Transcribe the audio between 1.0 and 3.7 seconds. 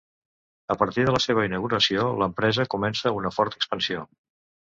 de la seva inauguració, l’empresa comença una forta